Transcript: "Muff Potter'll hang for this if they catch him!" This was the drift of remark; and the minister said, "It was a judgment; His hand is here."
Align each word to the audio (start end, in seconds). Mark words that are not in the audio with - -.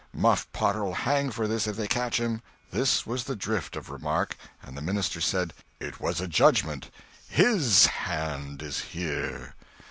"Muff 0.15 0.51
Potter'll 0.51 0.95
hang 0.95 1.29
for 1.29 1.47
this 1.47 1.67
if 1.67 1.75
they 1.77 1.87
catch 1.87 2.19
him!" 2.19 2.41
This 2.71 3.05
was 3.05 3.23
the 3.25 3.35
drift 3.35 3.75
of 3.75 3.91
remark; 3.91 4.35
and 4.63 4.75
the 4.75 4.81
minister 4.81 5.21
said, 5.21 5.53
"It 5.79 5.99
was 5.99 6.19
a 6.19 6.27
judgment; 6.27 6.89
His 7.29 7.85
hand 7.85 8.63
is 8.63 8.79
here." 8.79 9.53